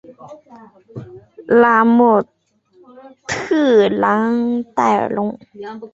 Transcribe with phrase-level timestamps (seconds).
[1.63, 2.23] 拉莫
[3.27, 5.37] 特朗代尔龙。